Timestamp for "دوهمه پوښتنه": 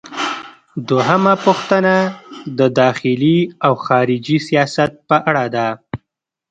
0.89-1.95